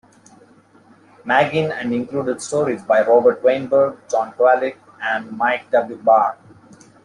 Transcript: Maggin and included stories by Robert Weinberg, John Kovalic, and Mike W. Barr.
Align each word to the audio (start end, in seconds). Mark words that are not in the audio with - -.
Maggin 1.25 1.71
and 1.71 1.93
included 1.93 2.41
stories 2.41 2.81
by 2.81 3.05
Robert 3.05 3.43
Weinberg, 3.43 3.99
John 4.09 4.33
Kovalic, 4.33 4.77
and 4.99 5.31
Mike 5.31 5.69
W. 5.69 5.95
Barr. 5.97 6.37